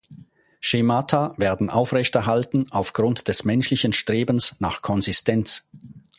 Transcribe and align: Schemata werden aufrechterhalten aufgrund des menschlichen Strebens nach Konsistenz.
Schemata 0.61 1.35
werden 1.37 1.69
aufrechterhalten 1.69 2.71
aufgrund 2.71 3.27
des 3.27 3.45
menschlichen 3.45 3.93
Strebens 3.93 4.55
nach 4.57 4.81
Konsistenz. 4.81 5.67